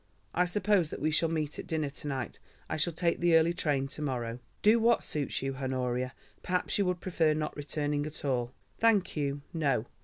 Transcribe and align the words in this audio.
I 0.33 0.45
suppose 0.45 0.89
that 0.89 0.99
we 0.99 1.11
shall 1.11 1.29
meet 1.29 1.59
at 1.59 1.67
dinner 1.67 1.91
to 1.91 2.07
night. 2.07 2.39
I 2.67 2.75
shall 2.75 2.91
take 2.91 3.19
the 3.19 3.35
early 3.35 3.53
train 3.53 3.87
to 3.89 4.01
morrow." 4.01 4.39
"Do 4.63 4.79
what 4.79 5.03
suits 5.03 5.43
you, 5.43 5.55
Honoria. 5.57 6.15
Perhaps 6.41 6.79
you 6.79 6.85
would 6.87 7.01
prefer 7.01 7.35
not 7.35 7.55
returning 7.55 8.07
at 8.07 8.25
all." 8.25 8.51
"Thank 8.79 9.15
you, 9.15 9.43
no. 9.53 9.85